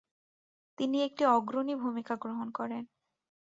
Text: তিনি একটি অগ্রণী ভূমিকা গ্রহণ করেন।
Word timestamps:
তিনি 0.77 0.97
একটি 1.01 1.23
অগ্রণী 1.27 1.73
ভূমিকা 1.75 2.13
গ্রহণ 2.15 2.47
করেন। 2.51 2.83